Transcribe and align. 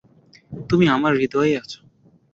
তুমি 0.69 0.85
আমার 0.87 1.13
হৃদয়েই 1.15 1.53
আছো। 1.57 1.79